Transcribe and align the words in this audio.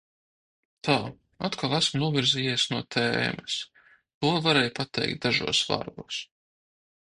Tā, 0.87 0.93
atkal 1.49 1.75
esmu 1.79 2.01
novirzījies 2.05 2.65
no 2.73 2.81
tēmas– 2.97 3.59
to 4.25 4.33
varēju 4.49 4.75
pateikt 4.83 5.23
dažos 5.29 5.63
vārdos. 5.73 6.23